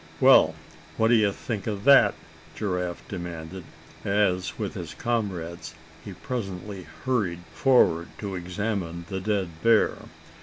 "Well, 0.19 0.55
what 0.97 1.09
d'ye 1.09 1.29
think 1.29 1.67
of 1.67 1.83
that?" 1.83 2.15
Giraffe 2.55 3.07
demanded, 3.07 3.65
as, 4.03 4.57
with 4.57 4.73
his 4.73 4.95
comrades, 4.95 5.75
he 6.03 6.13
presently 6.13 6.87
hurried 7.05 7.43
forward 7.53 8.07
to 8.17 8.33
examine 8.33 9.05
the 9.09 9.19
dead 9.19 9.49
bear. 9.61 9.95